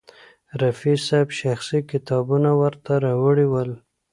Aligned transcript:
رفیع 0.61 0.97
صاحب 1.07 1.29
شخصي 1.39 1.79
کتابونه 1.91 2.49
ورته 2.61 2.91
راوړي 3.05 3.47
ول. 3.49 3.71